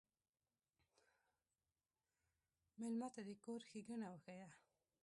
مېلمه 2.79 3.07
ته 3.15 3.21
د 3.27 3.31
کور 3.43 3.59
ښيګڼه 3.69 4.07
وښیه. 4.09 4.49